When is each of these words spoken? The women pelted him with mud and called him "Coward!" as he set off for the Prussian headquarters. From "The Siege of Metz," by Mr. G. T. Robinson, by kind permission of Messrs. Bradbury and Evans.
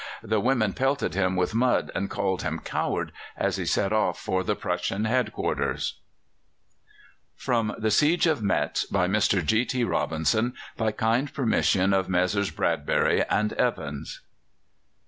The 0.23 0.39
women 0.39 0.73
pelted 0.73 1.13
him 1.13 1.35
with 1.35 1.53
mud 1.53 1.91
and 1.93 2.09
called 2.09 2.41
him 2.41 2.57
"Coward!" 2.61 3.11
as 3.37 3.57
he 3.57 3.67
set 3.67 3.93
off 3.93 4.19
for 4.19 4.43
the 4.43 4.55
Prussian 4.55 5.05
headquarters. 5.05 5.99
From 7.35 7.75
"The 7.77 7.91
Siege 7.91 8.25
of 8.25 8.41
Metz," 8.41 8.83
by 8.85 9.07
Mr. 9.07 9.45
G. 9.45 9.63
T. 9.63 9.83
Robinson, 9.83 10.55
by 10.75 10.91
kind 10.91 11.31
permission 11.31 11.93
of 11.93 12.09
Messrs. 12.09 12.49
Bradbury 12.49 13.23
and 13.29 13.53
Evans. 13.53 14.21